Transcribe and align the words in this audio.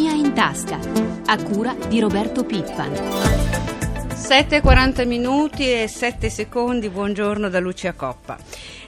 Economia 0.00 0.26
in 0.26 0.32
tasca, 0.32 0.78
a 1.26 1.42
cura 1.42 1.76
di 1.86 2.00
Roberto 2.00 2.42
Pippan. 2.42 2.90
7.40 2.90 5.06
minuti 5.06 5.70
e 5.70 5.88
7 5.88 6.30
secondi, 6.30 6.88
buongiorno 6.88 7.50
da 7.50 7.60
Lucia 7.60 7.92
Coppa. 7.92 8.38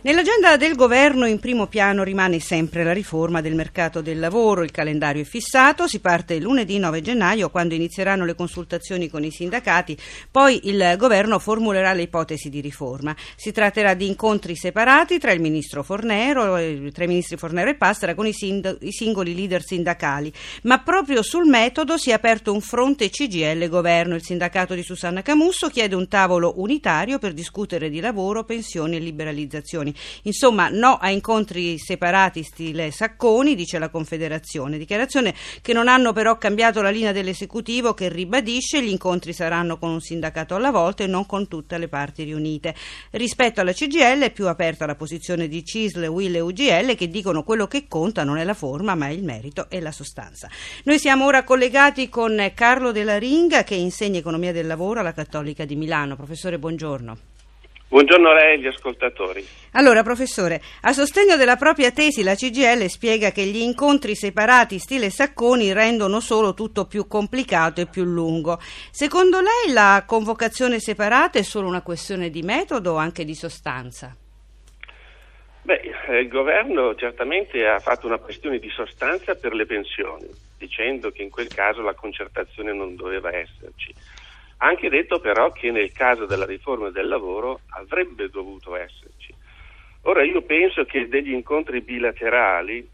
Nell'agenda 0.04 0.56
del 0.56 0.74
governo 0.74 1.26
in 1.26 1.38
primo 1.38 1.68
piano 1.68 2.02
rimane 2.02 2.40
sempre 2.40 2.82
la 2.82 2.92
riforma 2.92 3.40
del 3.40 3.54
mercato 3.54 4.00
del 4.00 4.18
lavoro. 4.18 4.64
Il 4.64 4.72
calendario 4.72 5.22
è 5.22 5.24
fissato, 5.24 5.86
si 5.86 6.00
parte 6.00 6.40
lunedì 6.40 6.76
9 6.76 7.00
gennaio 7.00 7.50
quando 7.50 7.74
inizieranno 7.74 8.24
le 8.24 8.34
consultazioni 8.34 9.08
con 9.08 9.22
i 9.22 9.30
sindacati, 9.30 9.96
poi 10.28 10.62
il 10.64 10.96
governo 10.98 11.38
formulerà 11.38 11.92
le 11.92 12.02
ipotesi 12.02 12.48
di 12.50 12.60
riforma. 12.60 13.14
Si 13.36 13.52
tratterà 13.52 13.94
di 13.94 14.08
incontri 14.08 14.56
separati 14.56 15.20
tra 15.20 15.30
il 15.30 15.40
ministro 15.40 15.84
Fornero, 15.84 16.56
tra 16.90 17.04
i 17.04 17.06
ministri 17.06 17.36
Fornero 17.36 17.70
e 17.70 17.76
Pastera 17.76 18.16
con 18.16 18.26
i, 18.26 18.32
sind- 18.32 18.78
i 18.80 18.90
singoli 18.90 19.36
leader 19.36 19.62
sindacali, 19.62 20.32
ma 20.62 20.80
proprio 20.80 21.22
sul 21.22 21.46
metodo 21.46 21.96
si 21.96 22.10
è 22.10 22.12
aperto 22.12 22.52
un 22.52 22.60
fronte 22.60 23.08
CGL 23.08 23.68
governo. 23.68 24.16
Il 24.16 24.24
sindacato 24.24 24.74
di 24.74 24.82
Susanna 24.82 25.22
Camusso 25.22 25.68
chiede 25.68 25.94
un 25.94 26.08
tavolo 26.08 26.54
unitario 26.56 27.20
per 27.20 27.34
discutere 27.34 27.88
di 27.88 28.00
lavoro, 28.00 28.42
pensioni 28.42 28.96
e 28.96 28.98
liberalizzazioni. 28.98 29.90
Insomma, 30.22 30.68
no 30.68 30.98
a 31.00 31.10
incontri 31.10 31.78
separati 31.78 32.42
stile 32.42 32.90
Sacconi, 32.90 33.54
dice 33.54 33.78
la 33.78 33.88
Confederazione. 33.88 34.78
Dichiarazione 34.78 35.34
che 35.60 35.72
non 35.72 35.88
hanno 35.88 36.12
però 36.12 36.38
cambiato 36.38 36.82
la 36.82 36.90
linea 36.90 37.12
dell'esecutivo 37.12 37.94
che 37.94 38.08
ribadisce 38.08 38.82
gli 38.82 38.90
incontri 38.90 39.32
saranno 39.32 39.78
con 39.78 39.90
un 39.90 40.00
sindacato 40.00 40.54
alla 40.54 40.70
volta 40.70 41.04
e 41.04 41.06
non 41.06 41.26
con 41.26 41.48
tutte 41.48 41.78
le 41.78 41.88
parti 41.88 42.24
riunite. 42.24 42.74
Rispetto 43.10 43.60
alla 43.60 43.72
CGL 43.72 44.20
è 44.20 44.30
più 44.30 44.48
aperta 44.48 44.86
la 44.86 44.94
posizione 44.94 45.48
di 45.48 45.64
CISL, 45.64 46.06
WIL 46.06 46.36
e 46.36 46.40
UGL 46.40 46.94
che 46.94 47.08
dicono 47.08 47.42
quello 47.42 47.66
che 47.66 47.86
conta 47.88 48.24
non 48.24 48.38
è 48.38 48.44
la 48.44 48.54
forma 48.54 48.94
ma 48.94 49.08
il 49.08 49.22
merito 49.22 49.66
e 49.68 49.80
la 49.80 49.92
sostanza. 49.92 50.48
Noi 50.84 50.98
siamo 50.98 51.26
ora 51.26 51.44
collegati 51.44 52.08
con 52.08 52.50
Carlo 52.54 52.92
Della 52.92 53.18
Ringa 53.18 53.64
che 53.64 53.74
insegna 53.74 54.18
economia 54.18 54.52
del 54.52 54.66
lavoro 54.66 55.00
alla 55.00 55.12
Cattolica 55.12 55.64
di 55.64 55.76
Milano. 55.76 56.16
Professore, 56.16 56.58
buongiorno. 56.58 57.16
Buongiorno 57.88 58.30
a 58.30 58.34
lei 58.34 58.52
e 58.52 58.54
agli 58.54 58.66
ascoltatori. 58.66 59.46
Allora, 59.74 60.02
professore, 60.02 60.60
a 60.82 60.92
sostegno 60.92 61.36
della 61.36 61.56
propria 61.56 61.90
tesi 61.92 62.22
la 62.22 62.34
CGL 62.34 62.88
spiega 62.88 63.30
che 63.30 63.44
gli 63.44 63.56
incontri 63.56 64.14
separati 64.14 64.78
stile 64.78 65.08
Sacconi 65.08 65.72
rendono 65.72 66.20
solo 66.20 66.52
tutto 66.52 66.86
più 66.86 67.06
complicato 67.08 67.80
e 67.80 67.86
più 67.86 68.04
lungo. 68.04 68.58
Secondo 68.90 69.40
lei 69.40 69.72
la 69.72 70.04
convocazione 70.06 70.78
separata 70.78 71.38
è 71.38 71.42
solo 71.42 71.68
una 71.68 71.80
questione 71.80 72.28
di 72.28 72.42
metodo 72.42 72.92
o 72.92 72.96
anche 72.96 73.24
di 73.24 73.34
sostanza? 73.34 74.14
Beh, 75.62 75.80
il 76.20 76.28
governo 76.28 76.94
certamente 76.94 77.66
ha 77.66 77.78
fatto 77.78 78.06
una 78.06 78.18
questione 78.18 78.58
di 78.58 78.68
sostanza 78.68 79.34
per 79.36 79.54
le 79.54 79.64
pensioni, 79.64 80.28
dicendo 80.58 81.10
che 81.10 81.22
in 81.22 81.30
quel 81.30 81.48
caso 81.48 81.80
la 81.80 81.94
concertazione 81.94 82.74
non 82.74 82.94
doveva 82.94 83.34
esserci 83.34 83.94
anche 84.62 84.88
detto 84.88 85.18
però 85.18 85.50
che 85.50 85.70
nel 85.70 85.92
caso 85.92 86.24
della 86.24 86.46
riforma 86.46 86.90
del 86.90 87.08
lavoro 87.08 87.62
avrebbe 87.70 88.28
dovuto 88.28 88.76
esserci. 88.76 89.34
Ora 90.02 90.24
io 90.24 90.42
penso 90.42 90.84
che 90.84 91.08
degli 91.08 91.32
incontri 91.32 91.80
bilaterali, 91.80 92.88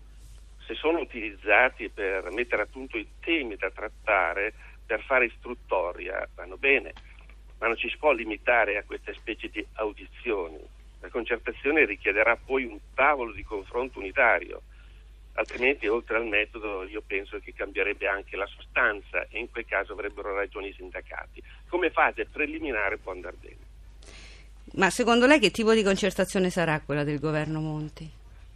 se 0.67 0.75
sono 0.75 1.01
utilizzati 1.01 1.89
per 1.89 2.31
mettere 2.33 2.62
a 2.62 2.67
punto 2.67 2.98
i 2.98 3.06
temi 3.20 3.56
da 3.56 3.70
trattare, 3.70 4.53
per 4.84 5.03
fare 5.03 5.27
istruttoria, 5.27 6.28
vanno 6.34 6.56
bene, 6.56 6.92
ma 7.59 7.67
non 7.67 7.77
ci 7.77 7.89
si 7.89 7.97
può 7.97 8.12
limitare 8.12 8.77
a 8.77 8.84
queste 8.84 9.15
specie 9.15 9.48
di 9.48 9.65
audizioni. 9.75 10.59
La 11.00 11.09
concertazione 11.09 11.84
richiederà 11.84 12.37
poi 12.37 12.65
un 12.65 12.78
tavolo 12.95 13.33
di 13.33 13.43
confronto 13.43 13.98
unitario 13.98 14.62
altrimenti 15.39 15.87
oltre 15.87 16.17
al 16.17 16.27
metodo 16.27 16.84
io 16.84 17.03
penso 17.06 17.39
che 17.39 17.55
cambierebbe 17.55 18.06
anche 18.06 18.37
la 18.37 18.47
sostanza 18.47 19.27
e 19.28 19.39
in 19.39 19.50
quel 19.50 19.65
caso 19.67 19.93
avrebbero 19.93 20.34
ragioni 20.34 20.69
i 20.69 20.72
sindacati. 20.72 21.43
Come 21.69 21.91
fase 21.91 22.27
preliminare 22.27 22.99
può 22.99 23.12
andare 23.12 23.37
bene. 23.41 23.68
Ma 24.75 24.91
secondo 24.91 25.27
lei 25.27 25.39
che 25.39 25.51
tipo 25.51 25.73
di 25.73 25.83
concertazione 25.83 26.51
sarà 26.51 26.81
quella 26.81 27.05
del 27.05 27.19
governo 27.19 27.61
Monti? 27.61 28.09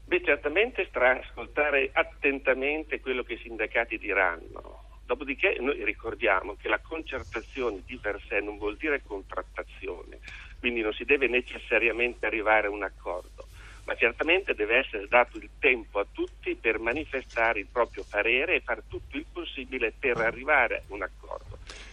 Beh, 0.04 0.22
certamente 0.24 0.86
starà 0.88 1.18
ascoltare 1.18 1.90
attentamente 1.92 3.00
quello 3.00 3.22
che 3.22 3.34
i 3.34 3.40
sindacati 3.42 3.98
diranno. 3.98 4.84
Dopodiché 5.06 5.56
noi 5.60 5.84
ricordiamo 5.84 6.56
che 6.60 6.68
la 6.68 6.78
concertazione 6.78 7.82
di 7.84 7.96
per 7.96 8.20
sé 8.28 8.40
non 8.40 8.58
vuol 8.58 8.76
dire 8.76 9.02
contrattazione, 9.04 10.18
quindi 10.58 10.80
non 10.80 10.92
si 10.92 11.04
deve 11.04 11.28
necessariamente 11.28 12.26
arrivare 12.26 12.66
a 12.66 12.70
un 12.70 12.82
accordo 12.82 13.46
ma 13.84 13.96
certamente 13.96 14.54
deve 14.54 14.78
essere 14.78 15.08
dato 15.08 15.38
il 15.38 15.48
tempo 15.58 15.98
a 15.98 16.06
tutti 16.10 16.54
per 16.54 16.78
manifestare 16.78 17.60
il 17.60 17.66
proprio 17.70 18.04
parere 18.08 18.56
e 18.56 18.60
fare 18.60 18.82
tutto 18.88 19.16
il 19.16 19.26
possibile 19.30 19.92
per 19.98 20.18
arrivare 20.18 20.76
a 20.76 20.82
un 20.88 21.02
accordo. 21.02 21.51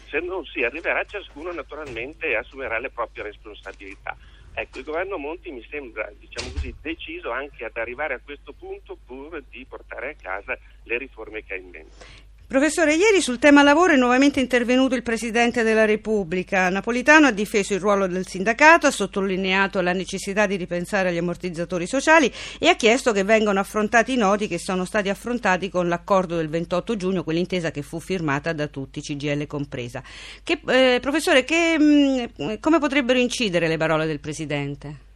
Se 0.10 0.20
non 0.20 0.44
si 0.46 0.64
arriverà, 0.64 1.04
ciascuno 1.06 1.52
naturalmente 1.52 2.36
assumerà 2.36 2.80
le 2.80 2.90
proprie 2.90 3.24
responsabilità. 3.24 4.18
Ecco, 4.54 4.80
il 4.80 4.84
governo 4.84 5.18
Monti 5.18 5.52
mi 5.52 5.66
sembra, 5.70 6.12
diciamo 6.18 6.52
così, 6.52 6.74
deciso 6.82 7.32
anche 7.32 7.66
ad 7.66 7.78
arrivare 7.78 8.16
a 8.16 8.20
questo 8.20 8.54
punto 8.54 8.98
pur 9.06 9.44
di 9.50 9.66
portare 9.70 10.12
a 10.12 10.16
casa 10.20 10.58
le 10.84 10.98
riforme 10.98 11.44
che 11.44 11.54
ha 11.54 11.58
in 11.58 11.70
mente. 11.70 12.29
Professore, 12.50 12.96
ieri 12.96 13.22
sul 13.22 13.38
tema 13.38 13.62
lavoro 13.62 13.94
è 13.94 13.96
nuovamente 13.96 14.40
intervenuto 14.40 14.96
il 14.96 15.04
Presidente 15.04 15.62
della 15.62 15.86
Repubblica. 15.86 16.68
Napolitano 16.70 17.28
ha 17.28 17.32
difeso 17.32 17.76
il 17.76 17.80
ruolo 17.80 18.08
del 18.08 18.26
sindacato, 18.26 18.88
ha 18.88 18.92
sottolineato 18.92 19.82
la 19.82 19.94
necessità 19.94 20.48
di 20.48 20.56
ripensare 20.56 21.10
agli 21.10 21.20
ammortizzatori 21.20 21.86
sociali 21.86 22.34
e 22.58 22.68
ha 22.68 22.76
chiesto 22.76 23.12
che 23.12 23.24
vengano 23.24 23.60
affrontati 23.60 24.14
i 24.14 24.18
nodi 24.18 24.48
che 24.48 24.58
sono 24.58 24.84
stati 24.84 25.10
affrontati 25.10 25.70
con 25.70 25.88
l'accordo 25.88 26.38
del 26.38 26.50
28 26.50 26.96
giugno, 26.96 27.24
quell'intesa 27.24 27.70
che 27.70 27.84
fu 27.84 28.00
firmata 28.00 28.52
da 28.52 28.66
tutti, 28.66 29.00
CGL 29.00 29.46
compresa. 29.46 30.02
Che, 30.42 30.60
eh, 30.70 30.98
professore, 31.00 31.44
che, 31.44 31.78
mh, 31.78 32.32
mm, 32.42 32.54
come 32.60 32.80
potrebbero 32.80 33.20
incidere 33.20 33.68
le 33.68 33.78
parole 33.78 34.08
del 34.08 34.20
Presidente? 34.20 35.09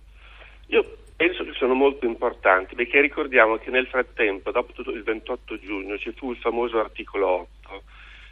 Penso 1.24 1.46
che 1.46 1.54
sono 1.54 1.74
molto 1.74 2.06
importanti 2.06 2.76
perché 2.76 3.00
ricordiamo 3.00 3.56
che 3.56 3.70
nel 3.70 3.88
frattempo, 3.88 4.52
dopo 4.52 4.74
tutto 4.74 4.92
il 4.92 5.04
28 5.04 5.58
giugno, 5.58 5.98
ci 5.98 6.12
fu 6.12 6.32
il 6.32 6.38
famoso 6.38 6.82
articolo 6.82 7.48
8 7.62 7.84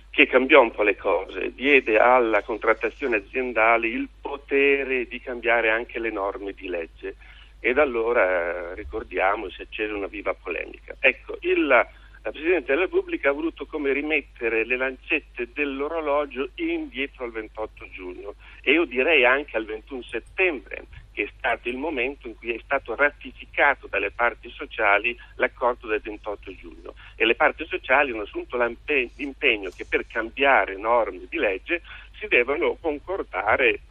che 0.09 0.27
cambiò 0.27 0.59
un 0.59 0.71
po' 0.71 0.83
le 0.83 0.97
cose, 0.97 1.53
diede 1.55 1.97
alla 1.97 2.43
contrattazione 2.43 3.15
aziendale 3.15 3.87
il 3.87 4.09
potere 4.19 5.07
di 5.07 5.21
cambiare 5.21 5.69
anche 5.69 5.99
le 5.99 6.11
norme 6.11 6.51
di 6.51 6.67
legge 6.67 7.15
ed 7.61 7.77
allora 7.77 8.73
ricordiamo 8.73 9.49
si 9.49 9.61
accese 9.61 9.93
una 9.93 10.07
viva 10.07 10.33
polemica. 10.33 10.93
Ecco, 10.99 11.37
il, 11.43 11.65
la 11.65 11.87
Presidente 12.29 12.73
della 12.73 12.81
Repubblica 12.81 13.29
ha 13.29 13.33
voluto 13.33 13.67
come 13.67 13.93
rimettere 13.93 14.65
le 14.65 14.75
lancette 14.75 15.47
dell'orologio 15.53 16.49
indietro 16.55 17.23
al 17.23 17.31
28 17.31 17.87
giugno 17.89 18.35
e 18.61 18.73
io 18.73 18.83
direi 18.83 19.23
anche 19.23 19.55
al 19.55 19.63
21 19.63 20.03
settembre 20.03 20.87
che 21.21 21.27
è 21.27 21.31
stato 21.37 21.69
il 21.69 21.77
momento 21.77 22.27
in 22.27 22.35
cui 22.35 22.53
è 22.53 22.59
stato 22.63 22.95
ratificato 22.95 23.87
dalle 23.87 24.09
parti 24.11 24.49
sociali 24.49 25.15
l'accordo 25.35 25.87
del 25.87 26.01
28 26.01 26.55
giugno. 26.55 26.95
E 27.15 27.25
le 27.25 27.35
parti 27.35 27.65
sociali 27.67 28.11
hanno 28.11 28.23
assunto 28.23 28.57
l'impegno 28.57 29.69
che 29.69 29.85
per 29.85 30.07
cambiare 30.07 30.75
norme 30.77 31.27
di 31.29 31.37
legge 31.37 31.81
si 32.17 32.27
devono 32.27 32.75
concordare 32.81 33.81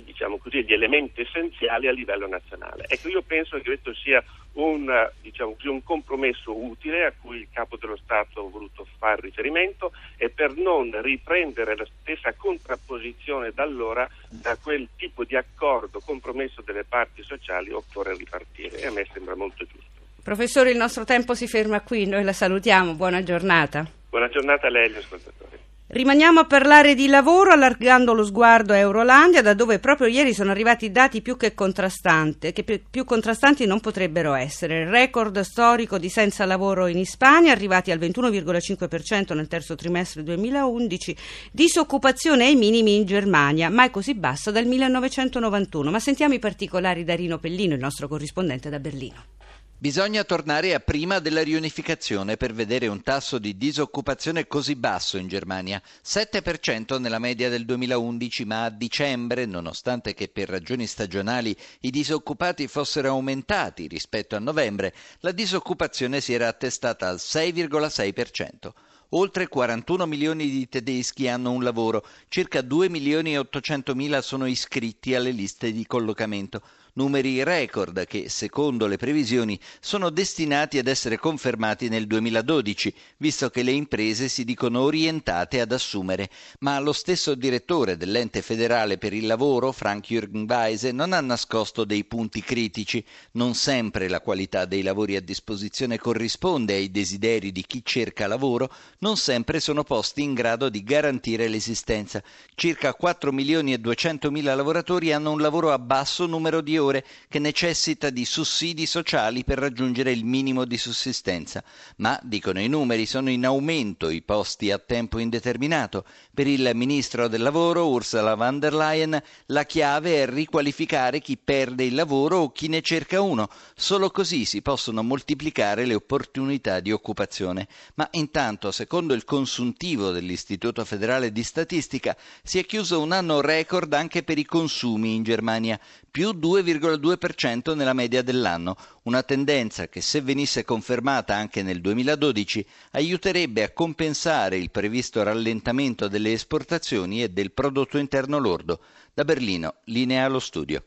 diciamo 0.00 0.38
così, 0.38 0.64
gli 0.64 0.72
elementi 0.72 1.20
essenziali 1.20 1.86
a 1.86 1.92
livello 1.92 2.26
nazionale. 2.26 2.86
Ecco, 2.88 3.08
io 3.08 3.22
penso 3.22 3.56
che 3.56 3.64
questo 3.64 3.92
sia 3.94 4.24
un, 4.54 5.10
diciamo 5.20 5.54
così, 5.54 5.68
un, 5.68 5.82
compromesso 5.82 6.56
utile 6.56 7.04
a 7.04 7.12
cui 7.20 7.38
il 7.38 7.48
Capo 7.52 7.76
dello 7.76 7.96
Stato 7.96 8.46
ha 8.46 8.50
voluto 8.50 8.86
fare 8.98 9.20
riferimento 9.20 9.92
e 10.16 10.30
per 10.30 10.54
non 10.56 10.90
riprendere 11.02 11.76
la 11.76 11.86
stessa 12.00 12.32
contrapposizione 12.34 13.52
da 13.52 13.62
allora 13.62 14.08
da 14.28 14.56
quel 14.56 14.88
tipo 14.96 15.24
di 15.24 15.36
accordo 15.36 16.00
compromesso 16.00 16.62
delle 16.62 16.84
parti 16.84 17.22
sociali 17.22 17.70
occorre 17.70 18.16
ripartire 18.16 18.80
e 18.80 18.86
a 18.86 18.90
me 18.90 19.06
sembra 19.12 19.34
molto 19.34 19.64
giusto. 19.64 19.90
Professore, 20.22 20.70
il 20.70 20.76
nostro 20.76 21.04
tempo 21.04 21.34
si 21.34 21.48
ferma 21.48 21.80
qui, 21.80 22.06
noi 22.06 22.22
la 22.22 22.32
salutiamo, 22.32 22.94
buona 22.94 23.22
giornata. 23.22 23.84
Buona 24.08 24.28
giornata 24.28 24.68
a 24.68 24.70
lei 24.70 24.86
agli 24.86 24.96
ascoltatori. 24.96 25.58
Rimaniamo 25.94 26.40
a 26.40 26.46
parlare 26.46 26.94
di 26.94 27.06
lavoro 27.06 27.50
allargando 27.50 28.14
lo 28.14 28.24
sguardo 28.24 28.72
a 28.72 28.78
Eurolandia, 28.78 29.42
da 29.42 29.52
dove 29.52 29.78
proprio 29.78 30.06
ieri 30.06 30.32
sono 30.32 30.50
arrivati 30.50 30.90
dati 30.90 31.20
più 31.20 31.36
che 31.36 31.52
contrastanti, 31.52 32.50
che 32.54 32.64
più 32.64 33.04
contrastanti 33.04 33.66
non 33.66 33.78
potrebbero 33.78 34.32
essere. 34.32 34.80
Il 34.80 34.86
record 34.86 35.38
storico 35.40 35.98
di 35.98 36.08
senza 36.08 36.46
lavoro 36.46 36.86
in 36.86 37.04
Spagna, 37.04 37.52
arrivati 37.52 37.90
al 37.90 37.98
21,5% 37.98 39.34
nel 39.34 39.48
terzo 39.48 39.74
trimestre 39.74 40.22
2011, 40.22 41.14
disoccupazione 41.52 42.46
ai 42.46 42.56
minimi 42.56 42.96
in 42.96 43.04
Germania, 43.04 43.68
mai 43.68 43.90
così 43.90 44.14
bassa 44.14 44.50
dal 44.50 44.64
1991. 44.64 45.90
Ma 45.90 46.00
sentiamo 46.00 46.32
i 46.32 46.38
particolari 46.38 47.04
da 47.04 47.14
Rino 47.14 47.36
Pellino, 47.36 47.74
il 47.74 47.80
nostro 47.80 48.08
corrispondente 48.08 48.70
da 48.70 48.80
Berlino. 48.80 49.41
Bisogna 49.82 50.22
tornare 50.22 50.74
a 50.74 50.78
prima 50.78 51.18
della 51.18 51.42
riunificazione 51.42 52.36
per 52.36 52.54
vedere 52.54 52.86
un 52.86 53.02
tasso 53.02 53.40
di 53.40 53.56
disoccupazione 53.56 54.46
così 54.46 54.76
basso 54.76 55.16
in 55.16 55.26
Germania, 55.26 55.82
7% 56.04 57.00
nella 57.00 57.18
media 57.18 57.48
del 57.48 57.64
2011, 57.64 58.44
ma 58.44 58.62
a 58.62 58.70
dicembre, 58.70 59.44
nonostante 59.44 60.14
che 60.14 60.28
per 60.28 60.48
ragioni 60.48 60.86
stagionali 60.86 61.56
i 61.80 61.90
disoccupati 61.90 62.68
fossero 62.68 63.08
aumentati 63.08 63.88
rispetto 63.88 64.36
a 64.36 64.38
novembre, 64.38 64.94
la 65.18 65.32
disoccupazione 65.32 66.20
si 66.20 66.32
era 66.32 66.46
attestata 66.46 67.08
al 67.08 67.16
6,6%. 67.16 68.70
oltre 69.14 69.48
41 69.48 70.06
milioni 70.06 70.48
di 70.48 70.68
tedeschi 70.68 71.26
hanno 71.26 71.50
un 71.50 71.64
lavoro, 71.64 72.06
circa 72.28 72.60
2 72.60 72.88
milioni 72.88 73.32
e 73.32 73.38
800 73.38 73.96
mila 73.96 74.22
sono 74.22 74.46
iscritti 74.46 75.16
alle 75.16 75.32
liste 75.32 75.72
di 75.72 75.84
collocamento 75.86 76.62
numeri 76.94 77.42
record 77.42 78.06
che, 78.06 78.28
secondo 78.28 78.86
le 78.86 78.96
previsioni, 78.96 79.58
sono 79.80 80.10
destinati 80.10 80.78
ad 80.78 80.86
essere 80.86 81.18
confermati 81.18 81.88
nel 81.88 82.06
2012, 82.06 82.92
visto 83.18 83.48
che 83.50 83.62
le 83.62 83.70
imprese 83.70 84.28
si 84.28 84.44
dicono 84.44 84.80
orientate 84.80 85.60
ad 85.60 85.72
assumere. 85.72 86.28
Ma 86.60 86.78
lo 86.80 86.92
stesso 86.92 87.34
direttore 87.34 87.96
dell'ente 87.96 88.42
federale 88.42 88.98
per 88.98 89.12
il 89.12 89.26
lavoro, 89.26 89.72
Frank 89.72 90.10
Jürgen 90.10 90.44
Weise, 90.46 90.92
non 90.92 91.12
ha 91.12 91.20
nascosto 91.20 91.84
dei 91.84 92.04
punti 92.04 92.42
critici. 92.42 93.02
Non 93.32 93.54
sempre 93.54 94.08
la 94.08 94.20
qualità 94.20 94.64
dei 94.66 94.82
lavori 94.82 95.16
a 95.16 95.20
disposizione 95.20 95.98
corrisponde 95.98 96.74
ai 96.74 96.90
desideri 96.90 97.52
di 97.52 97.64
chi 97.66 97.82
cerca 97.84 98.26
lavoro, 98.26 98.70
non 98.98 99.16
sempre 99.16 99.60
sono 99.60 99.82
posti 99.82 100.22
in 100.22 100.34
grado 100.34 100.68
di 100.68 100.82
garantire 100.82 101.48
l'esistenza. 101.48 102.22
Circa 102.54 102.92
4 102.92 103.32
milioni 103.32 103.72
e 103.72 103.78
200 103.78 104.30
mila 104.30 104.54
lavoratori 104.54 105.12
hanno 105.12 105.30
un 105.30 105.40
lavoro 105.40 105.72
a 105.72 105.78
basso 105.78 106.26
numero 106.26 106.60
di 106.60 106.76
ore 106.78 106.81
superiore 106.82 107.04
che 107.28 107.38
necessita 107.38 108.10
di 108.10 108.24
sussidi 108.24 108.86
sociali 108.86 109.44
per 109.44 109.58
raggiungere 109.58 110.10
il 110.12 110.24
minimo 110.24 110.64
di 110.64 110.76
sussistenza. 110.76 111.62
Ma, 111.96 112.18
dicono 112.22 112.60
i 112.60 112.68
numeri, 112.68 113.06
sono 113.06 113.30
in 113.30 113.46
aumento 113.46 114.08
i 114.10 114.22
posti 114.22 114.70
a 114.70 114.78
tempo 114.78 115.18
indeterminato. 115.18 116.04
Per 116.34 116.46
il 116.46 116.70
ministro 116.74 117.28
del 117.28 117.42
lavoro, 117.42 117.88
Ursula 117.88 118.34
von 118.34 118.58
der 118.58 118.74
Leyen, 118.74 119.22
la 119.46 119.64
chiave 119.64 120.22
è 120.22 120.26
riqualificare 120.26 121.20
chi 121.20 121.36
perde 121.36 121.84
il 121.84 121.94
lavoro 121.94 122.38
o 122.38 122.52
chi 122.52 122.68
ne 122.68 122.82
cerca 122.82 123.20
uno. 123.20 123.48
Solo 123.74 124.10
così 124.10 124.44
si 124.44 124.60
possono 124.62 125.02
moltiplicare 125.02 125.86
le 125.86 125.94
opportunità 125.94 126.80
di 126.80 126.92
occupazione. 126.92 127.68
Ma 127.94 128.08
intanto, 128.12 128.70
secondo 128.72 129.14
il 129.14 129.24
consuntivo 129.24 130.10
dell'Istituto 130.10 130.84
federale 130.84 131.32
di 131.32 131.42
statistica, 131.42 132.16
si 132.42 132.58
è 132.58 132.66
chiuso 132.66 133.00
un 133.00 133.12
anno 133.12 133.40
record 133.40 133.92
anche 133.92 134.22
per 134.22 134.38
i 134.38 134.44
consumi 134.44 135.14
in 135.14 135.22
Germania, 135.22 135.78
più 136.10 136.32
2,2% 136.78 137.74
nella 137.74 137.92
media 137.92 138.22
dell'anno, 138.22 138.76
una 139.04 139.22
tendenza 139.22 139.88
che 139.88 140.00
se 140.00 140.20
venisse 140.20 140.64
confermata 140.64 141.34
anche 141.34 141.62
nel 141.62 141.80
2012 141.80 142.66
aiuterebbe 142.92 143.62
a 143.62 143.72
compensare 143.72 144.56
il 144.56 144.70
previsto 144.70 145.22
rallentamento 145.22 146.08
delle 146.08 146.32
esportazioni 146.32 147.22
e 147.22 147.28
del 147.30 147.52
prodotto 147.52 147.98
interno 147.98 148.38
lordo. 148.38 148.80
Da 149.14 149.24
Berlino, 149.24 149.76
linea 149.84 150.24
allo 150.24 150.40
studio. 150.40 150.84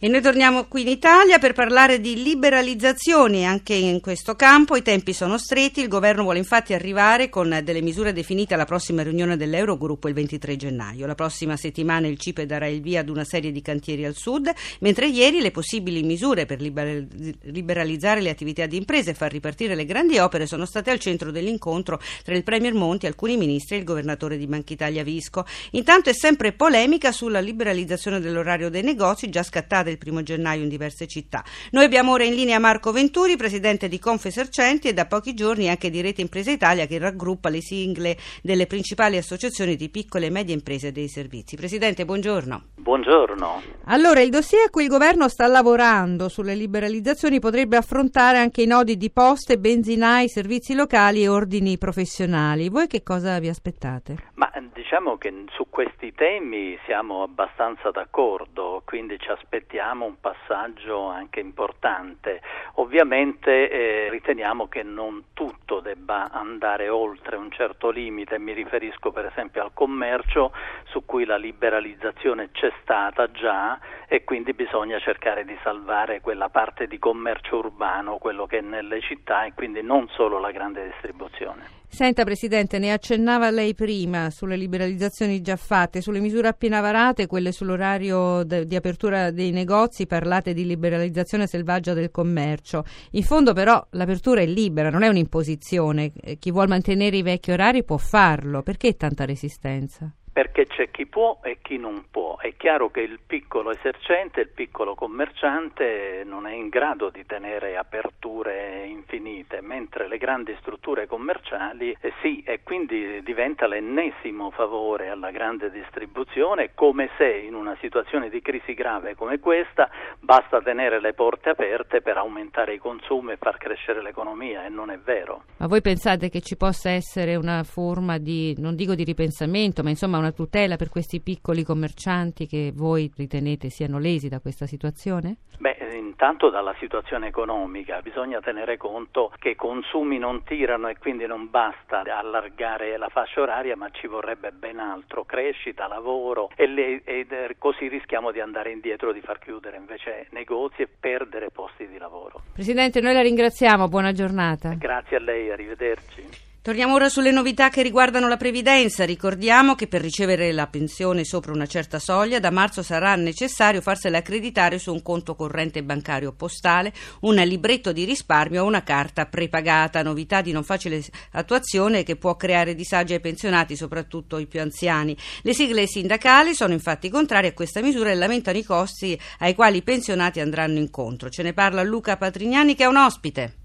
E 0.00 0.08
noi 0.08 0.20
torniamo 0.20 0.64
qui 0.64 0.82
in 0.82 0.88
Italia 0.88 1.38
per 1.38 1.52
parlare 1.52 2.00
di 2.00 2.20
liberalizzazioni 2.20 3.46
anche 3.46 3.74
in 3.74 4.00
questo 4.00 4.34
campo. 4.34 4.74
I 4.74 4.82
tempi 4.82 5.12
sono 5.12 5.38
stretti, 5.38 5.80
il 5.80 5.86
governo 5.86 6.24
vuole 6.24 6.38
infatti 6.38 6.74
arrivare 6.74 7.28
con 7.28 7.60
delle 7.62 7.80
misure 7.80 8.12
definite 8.12 8.54
alla 8.54 8.64
prossima 8.64 9.04
riunione 9.04 9.36
dell'Eurogruppo 9.36 10.08
il 10.08 10.14
23 10.14 10.56
gennaio. 10.56 11.06
La 11.06 11.14
prossima 11.14 11.56
settimana 11.56 12.08
il 12.08 12.18
CIPE 12.18 12.44
darà 12.44 12.66
il 12.66 12.80
via 12.82 13.00
ad 13.00 13.08
una 13.08 13.22
serie 13.24 13.52
di 13.52 13.62
cantieri 13.62 14.04
al 14.04 14.16
sud, 14.16 14.50
mentre 14.80 15.06
ieri 15.06 15.40
le 15.40 15.52
possibili 15.52 16.02
misure 16.02 16.44
per 16.44 16.60
liberalizzare 16.60 18.20
le 18.20 18.30
attività 18.30 18.66
di 18.66 18.76
imprese 18.76 19.10
e 19.10 19.14
far 19.14 19.30
ripartire 19.30 19.76
le 19.76 19.84
grandi 19.84 20.18
opere 20.18 20.46
sono 20.46 20.66
state 20.66 20.90
al 20.90 20.98
centro 20.98 21.30
dell'incontro 21.30 22.00
tra 22.24 22.34
il 22.34 22.42
Premier 22.42 22.74
Monti, 22.74 23.06
alcuni 23.06 23.36
ministri 23.36 23.76
e 23.76 23.78
il 23.78 23.84
governatore 23.84 24.36
di 24.38 24.48
Banca 24.48 24.72
Italia 24.72 25.04
Visco. 25.04 25.46
Intanto 25.70 26.10
è 26.10 26.14
sempre 26.14 26.52
polemica 26.52 27.12
sulla 27.12 27.40
liberalizzazione 27.40 28.18
dell'orario 28.18 28.68
dei 28.68 28.82
negozi 28.82 29.30
già 29.30 29.44
scattata 29.44 29.83
il 29.90 29.98
primo 29.98 30.22
gennaio 30.22 30.62
in 30.62 30.68
diverse 30.68 31.06
città. 31.06 31.42
Noi 31.70 31.84
abbiamo 31.84 32.12
ora 32.12 32.24
in 32.24 32.34
linea 32.34 32.58
Marco 32.58 32.92
Venturi, 32.92 33.36
presidente 33.36 33.88
di 33.88 33.98
Confesercenti 33.98 34.88
e 34.88 34.92
da 34.92 35.06
pochi 35.06 35.34
giorni 35.34 35.68
anche 35.68 35.90
di 35.90 36.00
Rete 36.00 36.20
Impresa 36.20 36.50
Italia 36.50 36.86
che 36.86 36.98
raggruppa 36.98 37.48
le 37.48 37.60
sigle 37.60 38.16
delle 38.42 38.66
principali 38.66 39.16
associazioni 39.16 39.76
di 39.76 39.88
piccole 39.88 40.26
e 40.26 40.30
medie 40.30 40.54
imprese 40.54 40.88
e 40.88 40.92
dei 40.92 41.08
servizi. 41.08 41.56
Presidente, 41.56 42.04
buongiorno. 42.04 42.62
Buongiorno. 42.76 43.62
Allora, 43.86 44.20
il 44.20 44.30
dossier 44.30 44.66
a 44.66 44.70
cui 44.70 44.84
il 44.84 44.88
governo 44.88 45.28
sta 45.28 45.46
lavorando 45.46 46.28
sulle 46.28 46.54
liberalizzazioni 46.54 47.40
potrebbe 47.40 47.76
affrontare 47.76 48.38
anche 48.38 48.62
i 48.62 48.66
nodi 48.66 48.96
di 48.96 49.10
poste, 49.10 49.58
benzinai, 49.58 50.28
servizi 50.28 50.74
locali 50.74 51.22
e 51.22 51.28
ordini 51.28 51.78
professionali. 51.78 52.68
Voi 52.68 52.86
che 52.86 53.02
cosa 53.02 53.38
vi 53.38 53.48
aspettate? 53.48 54.16
Ma 54.34 54.50
diciamo 54.72 55.16
che 55.16 55.32
su 55.50 55.66
questi 55.68 56.12
temi 56.12 56.78
siamo 56.84 57.22
abbastanza 57.22 57.90
d'accordo, 57.90 58.82
quindi 58.84 59.18
ci 59.18 59.28
aspettiamo 59.28 59.73
un 59.82 60.20
passaggio 60.20 61.08
anche 61.08 61.40
importante. 61.40 62.40
Ovviamente 62.74 63.68
eh, 63.68 64.08
riteniamo 64.10 64.68
che 64.68 64.82
non 64.82 65.24
tutto 65.32 65.80
debba 65.80 66.30
andare 66.30 66.88
oltre 66.88 67.36
un 67.36 67.50
certo 67.50 67.90
limite, 67.90 68.38
mi 68.38 68.52
riferisco 68.52 69.10
per 69.10 69.26
esempio 69.26 69.62
al 69.62 69.72
commercio 69.72 70.52
su 70.84 71.04
cui 71.04 71.24
la 71.24 71.36
liberalizzazione 71.36 72.50
c'è 72.52 72.72
stata 72.82 73.30
già 73.30 73.78
e 74.06 74.24
quindi 74.24 74.52
bisogna 74.54 74.98
cercare 74.98 75.44
di 75.44 75.58
salvare 75.62 76.20
quella 76.20 76.48
parte 76.48 76.86
di 76.86 76.98
commercio 76.98 77.56
urbano, 77.56 78.18
quello 78.18 78.46
che 78.46 78.58
è 78.58 78.62
nelle 78.62 79.00
città 79.00 79.44
e 79.44 79.54
quindi 79.54 79.82
non 79.82 80.08
solo 80.10 80.38
la 80.38 80.50
grande 80.50 80.84
distribuzione. 80.84 81.82
Senta 81.94 82.24
Presidente, 82.24 82.80
ne 82.80 82.90
accennava 82.90 83.50
lei 83.50 83.72
prima 83.72 84.28
sulle 84.30 84.56
liberalizzazioni 84.56 85.40
già 85.40 85.54
fatte, 85.54 86.00
sulle 86.00 86.18
misure 86.18 86.48
appena 86.48 86.80
varate, 86.80 87.28
quelle 87.28 87.52
sull'orario 87.52 88.42
de- 88.42 88.66
di 88.66 88.74
apertura 88.74 89.30
dei 89.30 89.52
negozi, 89.52 90.04
parlate 90.04 90.54
di 90.54 90.66
liberalizzazione 90.66 91.46
selvaggia 91.46 91.94
del 91.94 92.10
commercio. 92.10 92.84
In 93.12 93.22
fondo 93.22 93.52
però 93.52 93.80
l'apertura 93.90 94.40
è 94.40 94.46
libera, 94.46 94.90
non 94.90 95.04
è 95.04 95.08
un'imposizione. 95.08 96.10
Chi 96.40 96.50
vuole 96.50 96.66
mantenere 96.66 97.16
i 97.16 97.22
vecchi 97.22 97.52
orari 97.52 97.84
può 97.84 97.96
farlo. 97.96 98.62
Perché 98.62 98.96
tanta 98.96 99.24
resistenza? 99.24 100.12
Perché 100.34 100.66
c'è 100.66 100.90
chi 100.90 101.06
può 101.06 101.38
e 101.44 101.58
chi 101.62 101.78
non 101.78 102.06
può. 102.10 102.36
È 102.38 102.56
chiaro 102.56 102.90
che 102.90 103.02
il 103.02 103.20
piccolo 103.24 103.70
esercente, 103.70 104.40
il 104.40 104.48
piccolo 104.48 104.96
commerciante 104.96 106.24
non 106.26 106.48
è 106.48 106.52
in 106.52 106.70
grado 106.70 107.08
di 107.08 107.24
tenere 107.24 107.76
aperture 107.76 108.84
infinite, 108.84 109.60
mentre 109.60 110.08
le 110.08 110.18
grandi 110.18 110.52
strutture 110.58 111.06
commerciali 111.06 111.96
eh, 112.00 112.12
sì, 112.20 112.42
e 112.44 112.64
quindi 112.64 113.22
diventa 113.22 113.68
l'ennesimo 113.68 114.50
favore 114.50 115.08
alla 115.08 115.30
grande 115.30 115.70
distribuzione, 115.70 116.72
come 116.74 117.10
se 117.16 117.30
in 117.32 117.54
una 117.54 117.76
situazione 117.80 118.28
di 118.28 118.42
crisi 118.42 118.74
grave 118.74 119.14
come 119.14 119.38
questa 119.38 119.88
basta 120.18 120.60
tenere 120.60 121.00
le 121.00 121.12
porte 121.12 121.50
aperte 121.50 122.00
per 122.00 122.16
aumentare 122.16 122.74
i 122.74 122.78
consumi 122.78 123.32
e 123.32 123.36
far 123.36 123.56
crescere 123.56 124.02
l'economia 124.02 124.66
e 124.66 124.68
non 124.68 124.90
è 124.90 124.98
vero. 124.98 125.44
Ma 125.58 125.68
voi 125.68 125.80
pensate 125.80 126.28
che 126.28 126.40
ci 126.40 126.56
possa 126.56 126.90
essere 126.90 127.36
una 127.36 127.62
forma 127.62 128.18
di, 128.18 128.52
non 128.58 128.74
dico 128.74 128.96
di 128.96 129.04
ripensamento, 129.04 129.84
ma 129.84 129.90
insomma 129.90 130.22
una 130.24 130.32
tutela 130.32 130.76
per 130.76 130.88
questi 130.88 131.20
piccoli 131.20 131.62
commercianti 131.62 132.46
che 132.46 132.72
voi 132.74 133.12
ritenete 133.14 133.68
siano 133.68 133.98
lesi 133.98 134.28
da 134.28 134.40
questa 134.40 134.66
situazione? 134.66 135.36
Beh, 135.58 135.76
intanto 135.94 136.48
dalla 136.48 136.74
situazione 136.78 137.26
economica 137.26 138.00
bisogna 138.00 138.40
tenere 138.40 138.78
conto 138.78 139.30
che 139.38 139.50
i 139.50 139.54
consumi 139.54 140.18
non 140.18 140.42
tirano 140.44 140.88
e 140.88 140.96
quindi 140.98 141.26
non 141.26 141.50
basta 141.50 142.00
allargare 142.00 142.96
la 142.96 143.08
fascia 143.08 143.42
oraria, 143.42 143.76
ma 143.76 143.90
ci 143.90 144.06
vorrebbe 144.06 144.50
ben 144.50 144.78
altro, 144.78 145.24
crescita, 145.24 145.86
lavoro 145.86 146.50
e, 146.56 146.66
le, 146.66 147.02
e 147.04 147.26
così 147.58 147.88
rischiamo 147.88 148.32
di 148.32 148.40
andare 148.40 148.72
indietro, 148.72 149.12
di 149.12 149.20
far 149.20 149.38
chiudere 149.38 149.76
invece 149.76 150.28
negozi 150.30 150.82
e 150.82 150.88
perdere 150.88 151.50
posti 151.50 151.86
di 151.86 151.98
lavoro. 151.98 152.40
Presidente, 152.54 153.00
noi 153.00 153.12
la 153.12 153.22
ringraziamo, 153.22 153.88
buona 153.88 154.12
giornata. 154.12 154.72
Grazie 154.74 155.16
a 155.18 155.20
lei, 155.20 155.50
arrivederci. 155.50 156.53
Torniamo 156.64 156.94
ora 156.94 157.10
sulle 157.10 157.30
novità 157.30 157.68
che 157.68 157.82
riguardano 157.82 158.26
la 158.26 158.38
previdenza. 158.38 159.04
Ricordiamo 159.04 159.74
che 159.74 159.86
per 159.86 160.00
ricevere 160.00 160.50
la 160.50 160.66
pensione 160.66 161.22
sopra 161.22 161.52
una 161.52 161.66
certa 161.66 161.98
soglia 161.98 162.40
da 162.40 162.50
marzo 162.50 162.82
sarà 162.82 163.16
necessario 163.16 163.82
farsela 163.82 164.16
accreditare 164.16 164.78
su 164.78 164.90
un 164.90 165.02
conto 165.02 165.34
corrente 165.34 165.82
bancario 165.82 166.32
postale, 166.32 166.90
un 167.20 167.34
libretto 167.34 167.92
di 167.92 168.04
risparmio 168.04 168.62
o 168.62 168.66
una 168.66 168.82
carta 168.82 169.26
prepagata. 169.26 170.02
Novità 170.02 170.40
di 170.40 170.52
non 170.52 170.64
facile 170.64 171.04
attuazione 171.32 172.02
che 172.02 172.16
può 172.16 172.34
creare 172.34 172.74
disagi 172.74 173.12
ai 173.12 173.20
pensionati, 173.20 173.76
soprattutto 173.76 174.38
i 174.38 174.46
più 174.46 174.62
anziani. 174.62 175.14
Le 175.42 175.52
sigle 175.52 175.86
sindacali 175.86 176.54
sono 176.54 176.72
infatti 176.72 177.10
contrarie 177.10 177.50
a 177.50 177.52
questa 177.52 177.82
misura 177.82 178.10
e 178.10 178.14
lamentano 178.14 178.56
i 178.56 178.64
costi 178.64 179.20
ai 179.40 179.54
quali 179.54 179.76
i 179.76 179.82
pensionati 179.82 180.40
andranno 180.40 180.78
incontro. 180.78 181.28
Ce 181.28 181.42
ne 181.42 181.52
parla 181.52 181.82
Luca 181.82 182.16
Patrignani 182.16 182.74
che 182.74 182.84
è 182.84 182.86
un 182.86 182.96
ospite. 182.96 183.63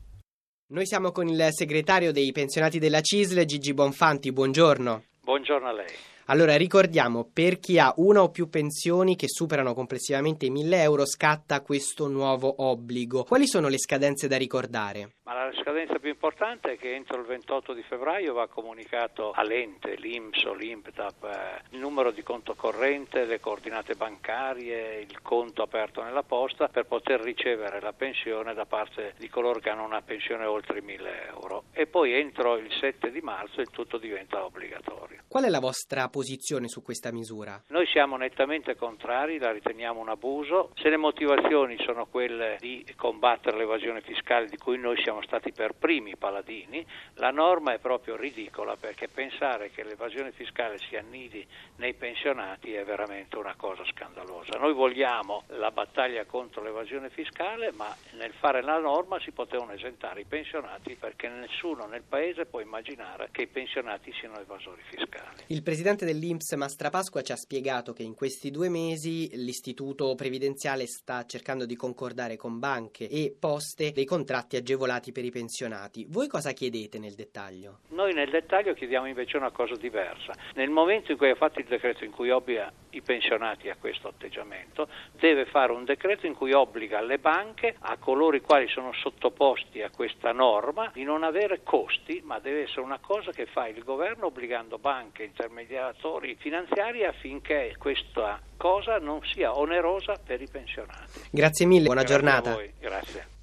Noi 0.71 0.85
siamo 0.85 1.11
con 1.11 1.27
il 1.27 1.47
segretario 1.49 2.11
dei 2.11 2.31
pensionati 2.31 2.77
della 2.77 3.01
CISL, 3.01 3.43
Gigi 3.43 3.73
Bonfanti. 3.73 4.31
Buongiorno. 4.31 5.03
Buongiorno 5.49 5.67
a 5.67 5.83
lei. 5.83 5.95
Allora 6.25 6.55
ricordiamo, 6.55 7.27
per 7.33 7.59
chi 7.59 7.79
ha 7.79 7.91
una 7.97 8.21
o 8.21 8.29
più 8.29 8.49
pensioni 8.49 9.15
che 9.15 9.27
superano 9.27 9.73
complessivamente 9.73 10.45
i 10.45 10.51
1000 10.51 10.81
euro 10.83 11.07
scatta 11.07 11.61
questo 11.61 12.07
nuovo 12.07 12.53
obbligo. 12.57 13.23
Quali 13.23 13.47
sono 13.47 13.67
le 13.67 13.79
scadenze 13.79 14.27
da 14.27 14.37
ricordare? 14.37 15.13
Ma 15.23 15.33
la 15.45 15.51
scadenza 15.59 15.97
più 15.97 16.09
importante 16.09 16.73
è 16.73 16.77
che 16.77 16.93
entro 16.93 17.19
il 17.19 17.25
28 17.25 17.73
di 17.73 17.81
febbraio 17.81 18.33
va 18.33 18.47
comunicato 18.47 19.31
all'ente, 19.31 19.95
l'IMS 19.95 20.43
o 20.43 20.53
l'IMPTAP, 20.53 21.23
eh, 21.23 21.61
il 21.71 21.79
numero 21.79 22.11
di 22.11 22.21
conto 22.21 22.53
corrente, 22.53 23.25
le 23.25 23.39
coordinate 23.39 23.95
bancarie, 23.95 24.99
il 24.99 25.21
conto 25.23 25.63
aperto 25.63 26.03
nella 26.03 26.23
posta 26.23 26.67
per 26.67 26.85
poter 26.85 27.21
ricevere 27.21 27.81
la 27.81 27.93
pensione 27.93 28.53
da 28.53 28.65
parte 28.65 29.15
di 29.17 29.29
coloro 29.29 29.59
che 29.59 29.69
hanno 29.69 29.83
una 29.83 30.01
pensione 30.01 30.45
oltre 30.45 30.77
i 30.77 30.83
1000 30.83 31.27
euro. 31.29 31.63
E 31.71 31.87
poi 31.87 32.13
entro 32.13 32.57
il 32.57 32.71
7 32.79 33.09
di 33.09 33.21
marzo 33.21 33.61
il 33.61 33.71
tutto 33.71 33.97
diventa 33.97 34.45
obbligatorio. 34.45 35.23
Qual 35.29 35.43
è 35.43 35.49
la 35.49 35.59
vostra 35.59 36.09
posizione 36.09 36.67
su 36.67 36.81
questa 36.81 37.11
misura? 37.11 37.61
Noi 37.67 37.85
siamo 37.85 38.17
nettamente 38.17 38.75
contrari, 38.75 39.37
la 39.37 39.51
riteniamo 39.51 39.99
un 39.99 40.09
abuso. 40.09 40.71
Se 40.73 40.89
le 40.89 40.97
motivazioni 40.97 41.77
sono 41.85 42.07
quelle 42.07 42.57
di 42.59 42.83
combattere 42.95 43.55
l'evasione 43.55 44.01
fiscale 44.01 44.47
di 44.47 44.57
cui 44.57 44.79
noi 44.79 44.99
siamo 45.03 45.21
stati 45.21 45.51
per 45.51 45.75
primi 45.77 46.15
paladini, 46.17 46.83
la 47.17 47.29
norma 47.29 47.73
è 47.73 47.77
proprio 47.77 48.15
ridicola 48.15 48.75
perché 48.75 49.07
pensare 49.07 49.69
che 49.69 49.83
l'evasione 49.83 50.31
fiscale 50.31 50.79
si 50.79 50.95
annidi 50.95 51.45
nei 51.75 51.93
pensionati 51.93 52.73
è 52.73 52.83
veramente 52.83 53.37
una 53.37 53.53
cosa 53.55 53.85
scandalosa. 53.85 54.57
Noi 54.57 54.73
vogliamo 54.73 55.43
la 55.49 55.69
battaglia 55.69 56.25
contro 56.25 56.63
l'evasione 56.63 57.11
fiscale, 57.11 57.71
ma 57.71 57.95
nel 58.13 58.33
fare 58.33 58.63
la 58.63 58.79
norma 58.79 59.19
si 59.19 59.29
potevano 59.29 59.73
esentare 59.73 60.21
i 60.21 60.25
pensionati 60.25 60.95
perché 60.95 61.29
nessuno 61.29 61.85
nel 61.85 62.01
paese 62.01 62.47
può 62.47 62.61
immaginare 62.61 63.29
che 63.31 63.43
i 63.43 63.47
pensionati 63.47 64.11
siano 64.13 64.39
evasori 64.39 64.81
fiscali. 64.89 65.18
Il 65.47 65.63
presidente 65.63 66.05
dell'Inps 66.05 66.53
Mastrapasqua 66.53 67.23
ci 67.23 67.31
ha 67.31 67.35
spiegato 67.35 67.91
che 67.91 68.03
in 68.03 68.13
questi 68.13 68.51
due 68.51 68.69
mesi 68.69 69.29
l'istituto 69.33 70.13
previdenziale 70.13 70.85
sta 70.85 71.25
cercando 71.25 71.65
di 71.65 71.75
concordare 71.75 72.37
con 72.37 72.59
banche 72.59 73.09
e 73.09 73.35
poste 73.37 73.91
dei 73.91 74.05
contratti 74.05 74.57
agevolati 74.57 75.11
per 75.11 75.25
i 75.25 75.31
pensionati. 75.31 76.05
Voi 76.07 76.27
cosa 76.27 76.51
chiedete 76.51 76.99
nel 76.99 77.15
dettaglio? 77.15 77.79
Noi 77.89 78.13
nel 78.13 78.29
dettaglio 78.29 78.75
chiediamo 78.75 79.07
invece 79.07 79.37
una 79.37 79.49
cosa 79.49 79.75
diversa. 79.75 80.33
Nel 80.53 80.69
momento 80.69 81.11
in 81.11 81.17
cui 81.17 81.31
ha 81.31 81.35
fatto 81.35 81.59
il 81.59 81.65
decreto 81.65 82.03
in 82.03 82.11
cui 82.11 82.29
obbliga 82.29 82.71
i 82.91 83.01
pensionati 83.01 83.69
a 83.69 83.75
questo 83.79 84.07
atteggiamento, 84.07 84.87
deve 85.19 85.45
fare 85.45 85.71
un 85.71 85.85
decreto 85.85 86.25
in 86.25 86.33
cui 86.33 86.53
obbliga 86.53 87.01
le 87.01 87.17
banche, 87.17 87.75
a 87.79 87.97
coloro 87.97 88.35
i 88.35 88.41
quali 88.41 88.67
sono 88.67 88.93
sottoposti 88.93 89.81
a 89.81 89.89
questa 89.89 90.31
norma, 90.31 90.91
di 90.93 91.03
non 91.03 91.23
avere 91.23 91.61
costi, 91.63 92.21
ma 92.23 92.39
deve 92.39 92.63
essere 92.63 92.81
una 92.81 92.99
cosa 92.99 93.31
che 93.31 93.45
fa 93.45 93.67
il 93.67 93.83
governo 93.83 94.27
obbligando 94.27 94.77
banche, 94.77 95.23
intermediatori 95.23 96.35
finanziari 96.35 97.05
affinché 97.05 97.75
questa 97.77 98.39
cosa 98.57 98.97
non 98.97 99.21
sia 99.23 99.57
onerosa 99.57 100.19
per 100.23 100.41
i 100.41 100.47
pensionati. 100.49 101.21
Grazie 101.31 101.65
mille, 101.65 101.85
buona 101.85 102.03
Grazie 102.03 102.15
giornata. 102.15 103.37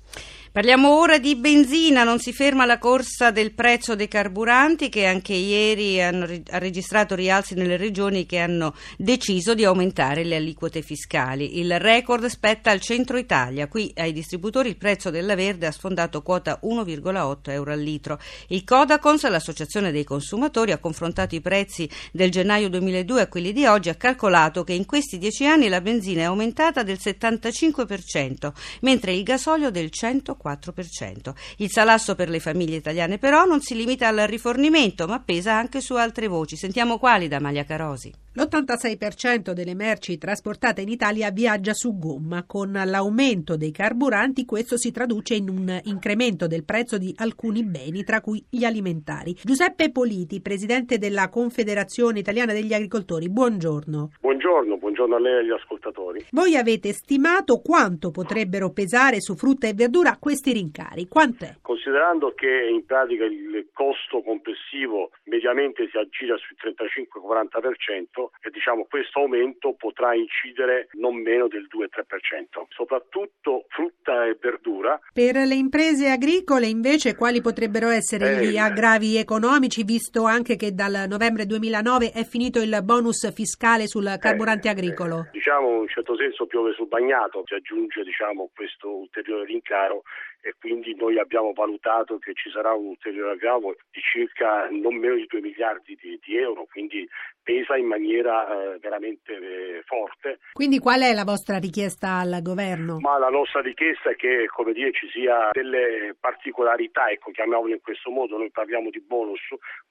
Parliamo 0.56 0.98
ora 0.98 1.18
di 1.18 1.36
benzina, 1.36 2.02
non 2.02 2.18
si 2.18 2.32
ferma 2.32 2.64
la 2.64 2.78
corsa 2.78 3.30
del 3.30 3.52
prezzo 3.52 3.94
dei 3.94 4.08
carburanti 4.08 4.88
che 4.88 5.04
anche 5.04 5.34
ieri 5.34 6.00
hanno, 6.00 6.25
ha 6.25 6.56
registrato 6.56 7.14
rialzi 7.14 7.54
nelle 7.54 7.76
regioni 7.76 8.25
che 8.25 8.38
hanno 8.38 8.75
deciso 8.96 9.52
di 9.52 9.66
aumentare 9.66 10.25
le 10.25 10.36
aliquote 10.36 10.80
fiscali. 10.80 11.58
Il 11.58 11.78
record 11.78 12.25
spetta 12.25 12.70
al 12.70 12.80
centro 12.80 13.18
Italia, 13.18 13.68
qui 13.68 13.92
ai 13.96 14.14
distributori 14.14 14.70
il 14.70 14.78
prezzo 14.78 15.10
della 15.10 15.34
verde 15.34 15.66
ha 15.66 15.72
sfondato 15.72 16.22
quota 16.22 16.58
1,8 16.62 17.50
euro 17.50 17.72
al 17.72 17.80
litro. 17.80 18.18
Il 18.48 18.64
Codacons, 18.64 19.28
l'associazione 19.28 19.92
dei 19.92 20.04
consumatori, 20.04 20.72
ha 20.72 20.78
confrontato 20.78 21.34
i 21.34 21.42
prezzi 21.42 21.86
del 22.10 22.30
gennaio 22.30 22.70
2002 22.70 23.20
a 23.20 23.28
quelli 23.28 23.52
di 23.52 23.66
oggi, 23.66 23.90
ha 23.90 23.94
calcolato 23.94 24.64
che 24.64 24.72
in 24.72 24.86
questi 24.86 25.18
dieci 25.18 25.44
anni 25.44 25.68
la 25.68 25.82
benzina 25.82 26.22
è 26.22 26.25
aumentata 26.25 26.82
del 26.82 26.96
75%, 26.98 28.52
mentre 28.80 29.12
il 29.12 29.22
gasolio 29.22 29.70
del 29.70 29.90
140%. 29.92 30.44
4%. 30.46 31.34
Il 31.58 31.70
salasso 31.70 32.14
per 32.14 32.28
le 32.28 32.38
famiglie 32.38 32.76
italiane 32.76 33.18
però 33.18 33.44
non 33.44 33.60
si 33.60 33.74
limita 33.74 34.08
al 34.08 34.18
rifornimento, 34.26 35.06
ma 35.06 35.20
pesa 35.20 35.54
anche 35.54 35.80
su 35.80 35.94
altre 35.94 36.28
voci. 36.28 36.56
Sentiamo 36.56 36.98
quali 36.98 37.26
da 37.26 37.40
Malia 37.40 37.64
Carosi. 37.64 38.12
L'86% 38.38 39.52
delle 39.52 39.74
merci 39.74 40.18
trasportate 40.18 40.82
in 40.82 40.90
Italia 40.90 41.30
viaggia 41.30 41.72
su 41.72 41.96
gomma. 41.96 42.44
Con 42.44 42.70
l'aumento 42.72 43.56
dei 43.56 43.70
carburanti 43.70 44.44
questo 44.44 44.76
si 44.76 44.90
traduce 44.90 45.34
in 45.34 45.48
un 45.48 45.80
incremento 45.84 46.46
del 46.46 46.64
prezzo 46.64 46.98
di 46.98 47.14
alcuni 47.16 47.64
beni, 47.64 48.04
tra 48.04 48.20
cui 48.20 48.44
gli 48.50 48.64
alimentari. 48.64 49.34
Giuseppe 49.42 49.90
Politi, 49.90 50.42
presidente 50.42 50.98
della 50.98 51.30
Confederazione 51.30 52.18
Italiana 52.18 52.52
degli 52.52 52.74
Agricoltori, 52.74 53.30
buongiorno. 53.30 54.10
Buongiorno, 54.20 54.76
buongiorno 54.76 55.16
a 55.16 55.18
lei 55.18 55.32
e 55.32 55.38
agli 55.38 55.52
ascoltatori. 55.52 56.26
Voi 56.32 56.56
avete 56.56 56.92
stimato 56.92 57.60
quanto 57.60 58.10
potrebbero 58.10 58.70
pesare 58.70 59.22
su 59.22 59.34
frutta 59.34 59.66
e 59.66 59.72
verdura 59.72 60.18
questi 60.20 60.35
rincari? 60.52 61.06
Quant'è? 61.08 61.56
Considerando 61.62 62.32
che 62.34 62.68
in 62.70 62.84
pratica 62.84 63.24
il 63.24 63.68
costo 63.72 64.22
complessivo 64.22 65.10
mediamente 65.24 65.88
si 65.90 65.96
aggira 65.96 66.36
sul 66.36 66.56
35-40%, 66.62 68.30
e 68.42 68.50
diciamo 68.50 68.86
questo 68.88 69.20
aumento 69.20 69.74
potrà 69.74 70.14
incidere 70.14 70.88
non 70.92 71.16
meno 71.16 71.48
del 71.48 71.66
2-3%, 71.70 72.64
soprattutto 72.68 73.64
frutta 73.68 74.26
e 74.26 74.36
verdura. 74.40 74.98
Per 75.12 75.34
le 75.36 75.54
imprese 75.54 76.08
agricole 76.08 76.66
invece 76.66 77.16
quali 77.16 77.40
potrebbero 77.40 77.88
essere 77.88 78.24
Eh, 78.26 78.46
gli 78.46 78.56
aggravi 78.56 79.16
economici 79.16 79.82
visto 79.84 80.24
anche 80.24 80.56
che 80.56 80.72
dal 80.72 81.06
novembre 81.08 81.46
2009 81.46 82.12
è 82.12 82.24
finito 82.24 82.60
il 82.60 82.78
bonus 82.82 83.32
fiscale 83.32 83.86
sul 83.86 84.16
carburante 84.18 84.68
Eh, 84.68 84.70
agricolo? 84.70 85.26
eh, 85.26 85.30
diciamo 85.32 85.70
in 85.70 85.78
un 85.80 85.88
certo 85.88 86.16
senso 86.16 86.46
piove 86.46 86.72
sul 86.72 86.88
bagnato, 86.88 87.42
si 87.46 87.54
aggiunge 87.54 88.02
diciamo, 88.02 88.50
questo 88.54 88.88
ulteriore 88.88 89.44
rincaro 89.44 90.02
e 90.46 90.54
quindi 90.61 90.94
noi 90.94 91.18
abbiamo 91.18 91.52
valutato 91.52 92.18
che 92.18 92.32
ci 92.35 92.50
sarà 92.50 92.73
un 92.73 92.87
ulteriore 92.87 93.32
aggravo 93.32 93.75
di 93.90 94.00
circa 94.00 94.68
non 94.70 94.94
meno 94.94 95.16
di 95.16 95.26
2 95.26 95.40
miliardi 95.40 95.99
di, 96.00 96.20
di 96.23 96.37
euro, 96.37 96.66
quindi 96.70 97.08
pesa 97.42 97.76
in 97.76 97.87
maniera 97.87 98.46
eh, 98.46 98.78
veramente 98.78 99.32
eh, 99.32 99.82
forte. 99.85 100.38
Quindi 100.52 100.78
qual 100.78 101.00
è 101.00 101.12
la 101.12 101.25
vostra 101.25 101.58
richiesta 101.58 102.18
al 102.18 102.38
governo? 102.42 102.99
Ma 103.00 103.18
la 103.18 103.28
nostra 103.28 103.61
richiesta 103.61 104.11
è 104.11 104.14
che 104.14 104.46
come 104.46 104.73
dire, 104.73 104.92
ci 104.92 105.08
sia 105.11 105.49
delle 105.50 106.14
particolarità, 106.18 107.08
ecco, 107.08 107.32
chiamiamolo 107.32 107.73
in 107.73 107.80
questo 107.80 108.11
modo, 108.11 108.37
noi 108.37 108.50
parliamo 108.52 108.90
di 108.90 109.00
bonus, 109.00 109.40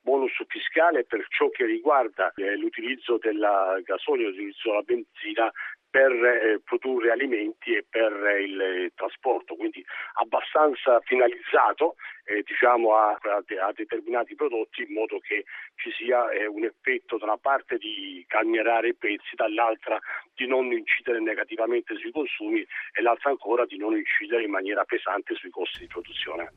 bonus 0.01 0.32
fiscale 0.48 1.03
per 1.03 1.25
ciò 1.29 1.50
che 1.50 1.65
riguarda 1.65 2.32
eh, 2.36 2.55
l'utilizzo 2.55 3.17
del 3.17 3.46
gasolio, 3.84 4.29
l'utilizzo 4.29 4.70
della 4.70 4.82
benzina 4.84 5.51
per 5.96 6.12
eh, 6.12 6.60
produrre 6.62 7.12
alimenti 7.12 7.74
e 7.74 7.86
per 7.89 8.12
eh, 8.12 8.35
il 8.63 8.91
trasporto, 8.95 9.55
quindi 9.55 9.83
abbastanza 10.13 11.00
finalizzato 11.01 11.95
eh, 12.25 12.43
diciamo 12.43 12.95
a, 12.95 13.12
a, 13.12 13.67
a, 13.67 13.71
determinati 13.74 14.35
prodotti 14.35 14.81
in 14.81 14.93
modo 14.93 15.19
che 15.19 15.45
ci 15.75 15.91
sia 15.91 16.29
eh, 16.31 16.47
un 16.47 16.63
effetto 16.63 17.17
da 17.17 17.25
una 17.25 17.38
parte 17.38 17.77
di 17.77 18.24
calmierare 18.27 18.89
i 18.89 18.95
prezzi, 18.95 19.35
dall'altra 19.35 20.00
di 20.33 20.47
non 20.47 20.71
incidere 20.71 21.19
negativamente 21.19 21.95
sui 21.97 22.12
consumi 22.12 22.62
e 22.62 23.01
l'altra 23.01 23.29
ancora 23.29 23.65
di 23.65 23.77
non 23.77 23.95
incidere 23.95 24.43
in 24.43 24.51
maniera 24.51 24.83
pesante 24.85 25.35
sui 25.35 25.50
costi 25.50 25.79
di 25.79 25.88
produzione. 25.88 26.51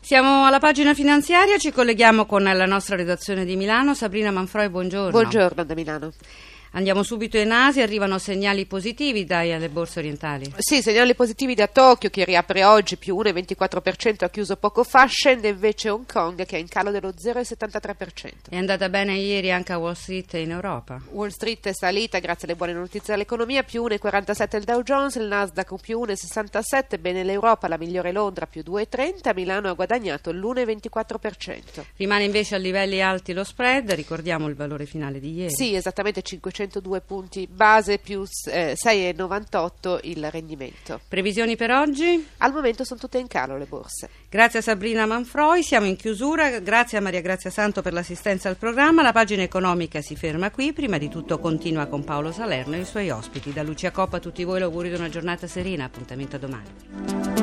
Siamo 0.00 0.46
alla 0.46 0.58
pagina 0.58 0.94
finanziaria, 0.94 1.58
ci 1.58 1.70
colleghiamo 1.70 2.24
con 2.24 2.42
la 2.42 2.64
nostra 2.64 2.96
redazione 2.96 3.44
di 3.44 3.56
Milano. 3.56 3.94
Sabrina 3.94 4.30
Manfroi, 4.30 4.70
buongiorno. 4.70 5.10
Buongiorno 5.10 5.64
da 5.64 5.74
Milano. 5.74 6.12
Andiamo 6.72 7.02
subito 7.02 7.38
in 7.38 7.50
Asia, 7.50 7.82
arrivano 7.82 8.18
segnali 8.18 8.66
positivi 8.66 9.24
dai 9.24 9.52
alle 9.54 9.70
borse 9.70 10.00
orientali. 10.00 10.52
Sì, 10.58 10.82
segnali 10.82 11.14
positivi 11.14 11.54
da 11.54 11.66
Tokyo 11.66 12.10
che 12.10 12.26
riapre 12.26 12.64
oggi 12.64 12.98
più 12.98 13.16
1,24%, 13.16 14.24
ha 14.24 14.28
chiuso 14.28 14.56
poco 14.56 14.84
fa, 14.84 15.06
scende 15.06 15.48
invece 15.48 15.88
Hong 15.88 16.04
Kong 16.04 16.44
che 16.44 16.56
è 16.56 16.60
in 16.60 16.68
calo 16.68 16.90
dello 16.90 17.08
0,73%. 17.08 18.50
È 18.50 18.56
andata 18.56 18.90
bene 18.90 19.14
ieri 19.16 19.50
anche 19.50 19.72
a 19.72 19.78
Wall 19.78 19.94
Street 19.94 20.34
in 20.34 20.50
Europa. 20.50 21.00
Wall 21.10 21.28
Street 21.28 21.68
è 21.68 21.72
salita 21.72 22.18
grazie 22.18 22.46
alle 22.46 22.56
buone 22.56 22.74
notizie 22.74 23.14
dell'economia, 23.14 23.62
più 23.62 23.86
1,47 23.86 24.56
il 24.56 24.64
Dow 24.64 24.82
Jones, 24.82 25.14
il 25.14 25.26
Nasdaq 25.26 25.74
più 25.80 26.00
1,67, 26.00 27.00
bene 27.00 27.24
l'Europa, 27.24 27.66
la 27.66 27.78
migliore 27.78 28.12
Londra 28.12 28.46
più 28.46 28.62
2,30, 28.62 29.32
Milano 29.34 29.70
ha 29.70 29.72
guadagnato 29.72 30.32
l'1,24%. 30.32 31.84
Rimane 31.96 32.24
invece 32.24 32.56
a 32.56 32.58
livelli 32.58 33.00
alti 33.00 33.32
lo 33.32 33.44
spread, 33.44 33.90
ricordiamo 33.92 34.48
il 34.48 34.54
valore 34.54 34.84
finale 34.84 35.18
di 35.18 35.32
ieri. 35.32 35.54
Sì, 35.54 35.74
esattamente 35.74 36.20
500 36.20 36.57
102 36.58 37.00
punti 37.02 37.46
base 37.46 37.98
più 37.98 38.24
eh, 38.50 38.74
6,98 38.74 40.00
il 40.02 40.28
rendimento. 40.28 41.00
Previsioni 41.06 41.54
per 41.54 41.70
oggi? 41.70 42.26
Al 42.38 42.52
momento 42.52 42.82
sono 42.82 42.98
tutte 42.98 43.18
in 43.18 43.28
calo 43.28 43.56
le 43.56 43.66
borse. 43.66 44.08
Grazie 44.28 44.58
a 44.58 44.62
Sabrina 44.62 45.06
Manfroi, 45.06 45.62
siamo 45.62 45.86
in 45.86 45.94
chiusura. 45.94 46.58
Grazie 46.58 46.98
a 46.98 47.00
Maria 47.00 47.20
Grazia 47.20 47.50
Santo 47.50 47.80
per 47.80 47.92
l'assistenza 47.92 48.48
al 48.48 48.56
programma. 48.56 49.02
La 49.02 49.12
pagina 49.12 49.42
economica 49.42 50.00
si 50.00 50.16
ferma 50.16 50.50
qui. 50.50 50.72
Prima 50.72 50.98
di 50.98 51.08
tutto 51.08 51.38
continua 51.38 51.86
con 51.86 52.02
Paolo 52.02 52.32
Salerno 52.32 52.74
e 52.74 52.80
i 52.80 52.84
suoi 52.84 53.10
ospiti. 53.10 53.52
Da 53.52 53.62
Lucia 53.62 53.92
Coppa 53.92 54.16
a 54.16 54.20
tutti 54.20 54.42
voi 54.42 54.58
l'augurio 54.58 54.90
di 54.90 54.98
una 54.98 55.08
giornata 55.08 55.46
serena. 55.46 55.84
Appuntamento 55.84 56.36
a 56.36 56.38
domani. 56.40 57.37